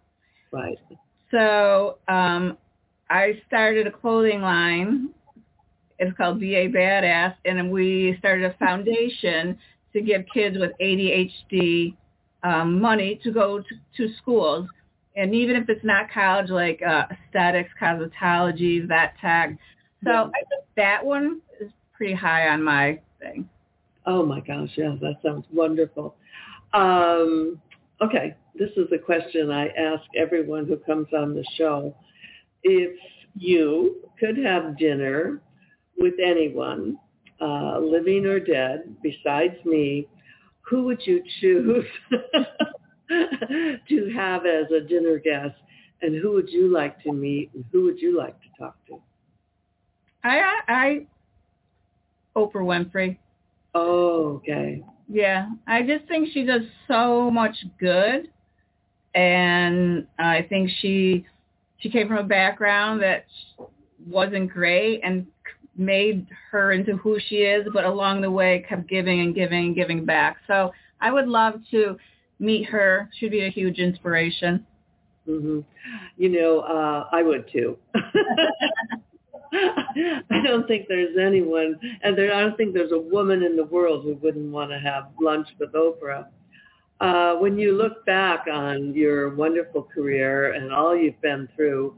[0.53, 0.79] right.
[1.31, 2.57] So um,
[3.11, 5.11] I started a clothing line.
[5.99, 9.59] It's called VA Badass, and we started a foundation
[9.93, 11.95] to give kids with ADHD
[12.43, 14.69] um, money to go to, to schools.
[15.19, 19.59] And even if it's not college, like uh, aesthetics, cosmetology, vet tech.
[20.05, 20.23] So Yeah.
[20.25, 23.49] I think that one is pretty high on my thing.
[24.07, 26.15] Oh my gosh, yeah, that sounds wonderful.
[26.73, 27.61] Um,
[28.01, 31.95] okay, this is a question I ask everyone who comes on the show.
[32.63, 32.97] If
[33.37, 35.43] you could have dinner
[35.99, 36.99] with anyone,
[37.41, 40.07] uh, living or dead, besides me,
[40.63, 41.85] who would you choose
[43.89, 45.57] to have as a dinner guest?
[46.01, 47.51] And who would you like to meet?
[47.55, 49.01] And who would you like to talk to?
[50.23, 51.07] I, I, I
[52.37, 53.19] Oprah Winfrey.
[53.75, 54.83] Oh, okay.
[55.09, 58.29] Yeah, I just think she does so much good,
[59.15, 61.25] and I think she
[61.79, 63.25] she came from a background that
[64.07, 65.27] wasn't great and
[65.77, 69.75] made her into who she is, but along the way kept giving and giving and
[69.75, 70.37] giving back.
[70.47, 71.97] So I would love to
[72.39, 73.11] meet her.
[73.19, 74.67] She'd be a huge inspiration.
[75.29, 75.61] Mm-hmm.
[76.17, 77.77] You know, uh, I would too.
[79.53, 83.65] I don't think there's anyone, and there, I don't think there's a woman in the
[83.65, 86.27] world who wouldn't want to have lunch with Oprah.
[87.01, 91.95] Uh, when you look back on your wonderful career and all you've been through,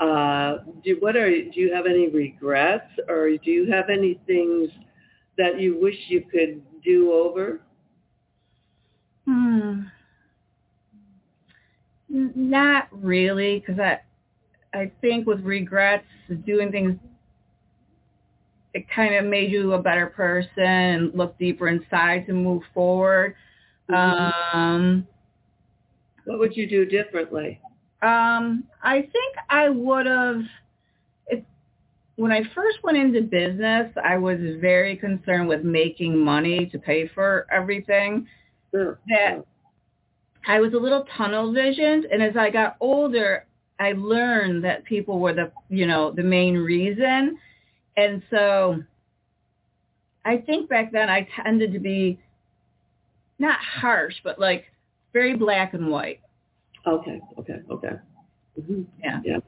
[0.00, 4.70] uh, do what are do you have any regrets, or do you have any things
[5.36, 7.60] that you wish you could do over?
[9.30, 9.82] Hmm.
[12.08, 14.00] Not really, because I,
[14.76, 16.04] I think with regrets,
[16.44, 16.98] doing things,
[18.74, 23.36] it kind of made you a better person and look deeper inside to move forward.
[23.88, 24.54] Mhm.
[24.54, 25.06] Um,
[26.24, 27.60] What would you do differently?
[28.02, 30.42] Um, I think I would have.
[32.16, 37.08] When I first went into business, I was very concerned with making money to pay
[37.08, 38.26] for everything.
[38.72, 38.98] Sure.
[39.08, 39.44] That
[40.46, 43.46] I was a little tunnel visioned, and as I got older,
[43.78, 47.38] I learned that people were the you know the main reason,
[47.96, 48.82] and so
[50.24, 52.18] I think back then I tended to be
[53.38, 54.66] not harsh, but like
[55.12, 56.20] very black and white.
[56.86, 57.92] Okay, okay, okay.
[58.60, 58.82] Mm-hmm.
[59.02, 59.20] Yeah.
[59.24, 59.38] Yeah.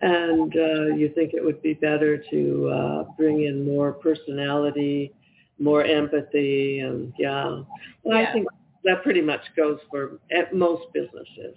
[0.00, 5.12] And uh, you think it would be better to uh, bring in more personality,
[5.58, 7.62] more empathy, and yeah.
[8.02, 8.28] Well, yeah.
[8.28, 8.48] I think
[8.84, 11.56] that pretty much goes for at most businesses.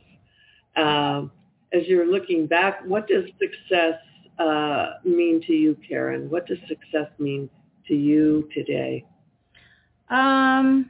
[0.75, 1.31] Um,
[1.73, 3.95] as you're looking back, what does success
[4.39, 6.29] uh, mean to you, Karen?
[6.29, 7.49] What does success mean
[7.87, 9.05] to you today?
[10.09, 10.89] Um,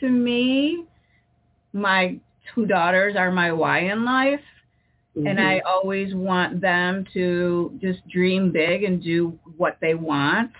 [0.00, 0.86] to me,
[1.72, 2.18] my
[2.54, 4.40] two daughters are my why in life.
[5.16, 5.26] Mm-hmm.
[5.26, 10.52] And I always want them to just dream big and do what they want.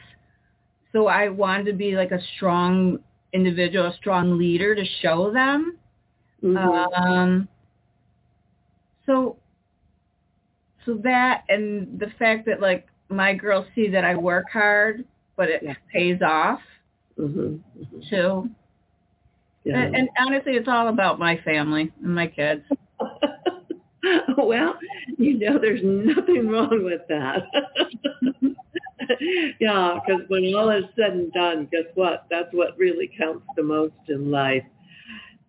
[0.93, 2.99] So I wanted to be like a strong
[3.33, 5.77] individual, a strong leader to show them.
[6.43, 7.03] Mm-hmm.
[7.03, 7.49] Um,
[9.05, 9.37] so,
[10.87, 15.05] so that and the fact that like my girls see that I work hard,
[15.37, 15.75] but it Yeah.
[15.93, 16.61] pays off
[17.17, 18.51] hmm hmm too.
[19.65, 19.81] Yeah.
[19.81, 22.63] And, and honestly, it's all about my family and my kids.
[24.39, 24.79] well,
[25.17, 27.43] you know, there's nothing wrong with that.
[29.61, 32.27] yeah, because when all is said and done, guess what?
[32.31, 34.65] That's what really counts the most in life.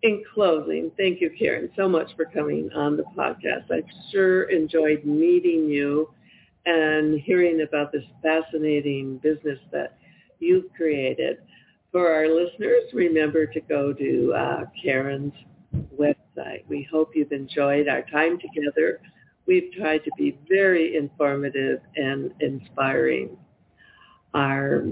[0.02, 3.70] In closing, thank you, Karen, so much for coming on the podcast.
[3.70, 6.08] I've sure enjoyed meeting you
[6.64, 9.98] and hearing about this fascinating business that
[10.38, 11.38] you've created.
[11.92, 15.34] For our listeners, remember to go to uh, Karen's
[15.98, 16.14] website.
[16.68, 19.00] We hope you've enjoyed our time together.
[19.46, 23.36] We've tried to be very informative and inspiring.
[24.34, 24.86] Our,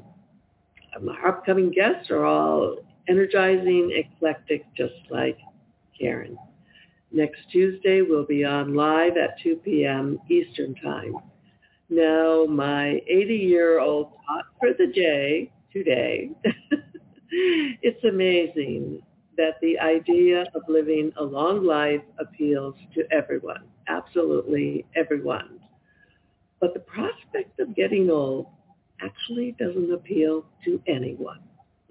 [0.97, 2.79] our upcoming guests are all
[3.09, 5.39] energizing, eclectic, just like
[5.99, 6.37] Karen.
[7.11, 10.19] Next Tuesday, we'll be on live at 2 p.m.
[10.29, 11.15] Eastern Time.
[11.89, 16.31] Now, my 80-year-old thought for the day today,
[17.31, 19.03] it's amazing
[19.39, 25.61] that the idea of living a long life appeals to everyone, absolutely everyone.
[26.61, 28.47] But the prospect of getting old
[29.01, 31.39] actually doesn't appeal to anyone.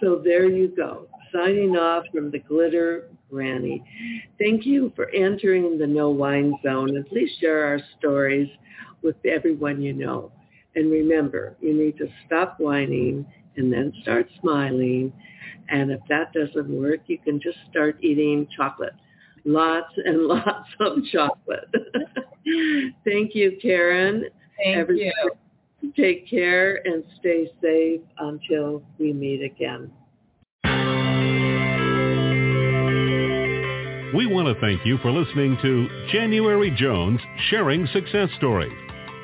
[0.00, 1.06] so there you go.
[1.32, 3.82] Signing off from the Glitter Granny.
[4.40, 8.48] Thank you for entering the No Whine Zone and please share our stories
[9.02, 10.32] with everyone you know.
[10.74, 13.24] And remember, you need to stop whining
[13.56, 15.12] and then start smiling.
[15.68, 18.94] And if that doesn't work, you can just start eating chocolate.
[19.44, 21.68] Lots and lots of chocolate.
[23.04, 24.26] Thank you, Karen.
[24.56, 25.12] Thank Everybody
[25.80, 25.92] you.
[25.96, 29.90] Take care and stay safe until we meet again.
[34.14, 38.72] We want to thank you for listening to January Jones Sharing Success Stories.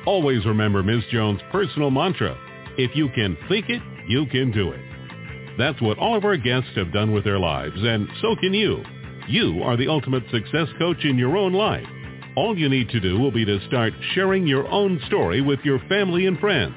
[0.05, 1.03] Always remember Ms.
[1.11, 2.37] Jones' personal mantra,
[2.77, 4.81] if you can think it, you can do it.
[5.57, 8.83] That's what all of our guests have done with their lives, and so can you.
[9.27, 11.85] You are the ultimate success coach in your own life.
[12.35, 15.79] All you need to do will be to start sharing your own story with your
[15.87, 16.75] family and friends.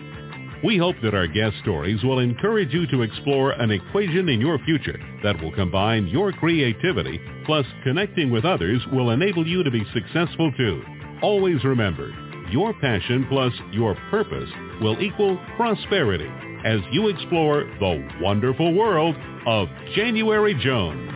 [0.63, 4.59] We hope that our guest stories will encourage you to explore an equation in your
[4.61, 9.85] future that will combine your creativity plus connecting with others will enable you to be
[9.95, 10.83] successful too.
[11.23, 12.13] Always remember,
[12.51, 14.51] your passion plus your purpose
[14.81, 16.31] will equal prosperity
[16.65, 21.16] as you explore the wonderful world of January Jones.